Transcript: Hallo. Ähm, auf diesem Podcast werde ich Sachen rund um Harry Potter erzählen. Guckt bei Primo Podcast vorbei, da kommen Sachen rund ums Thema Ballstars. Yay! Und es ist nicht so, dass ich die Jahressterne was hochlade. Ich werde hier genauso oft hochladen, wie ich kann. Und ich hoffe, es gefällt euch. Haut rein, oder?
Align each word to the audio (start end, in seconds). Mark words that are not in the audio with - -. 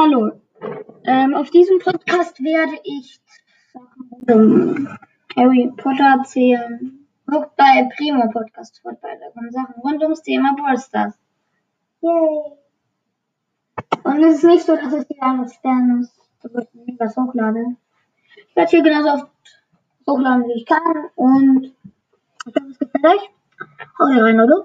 Hallo. 0.00 0.30
Ähm, 1.06 1.34
auf 1.34 1.50
diesem 1.50 1.80
Podcast 1.80 2.38
werde 2.38 2.78
ich 2.84 3.20
Sachen 3.72 4.08
rund 4.12 4.30
um 4.30 4.98
Harry 5.34 5.72
Potter 5.76 6.18
erzählen. 6.20 7.04
Guckt 7.26 7.56
bei 7.56 7.88
Primo 7.96 8.30
Podcast 8.30 8.80
vorbei, 8.80 9.18
da 9.20 9.30
kommen 9.30 9.50
Sachen 9.50 9.74
rund 9.82 10.00
ums 10.04 10.22
Thema 10.22 10.54
Ballstars. 10.54 11.18
Yay! 12.00 12.58
Und 14.04 14.22
es 14.22 14.36
ist 14.36 14.44
nicht 14.44 14.66
so, 14.66 14.76
dass 14.76 14.92
ich 14.92 15.08
die 15.08 15.16
Jahressterne 15.16 16.08
was 16.98 17.16
hochlade. 17.16 17.74
Ich 18.50 18.54
werde 18.54 18.70
hier 18.70 18.82
genauso 18.84 19.08
oft 19.14 19.32
hochladen, 20.06 20.46
wie 20.46 20.60
ich 20.60 20.66
kann. 20.66 21.08
Und 21.16 21.64
ich 21.64 21.74
hoffe, 22.46 22.68
es 22.70 22.78
gefällt 22.78 23.04
euch. 23.04 23.30
Haut 23.98 24.22
rein, 24.22 24.40
oder? 24.40 24.64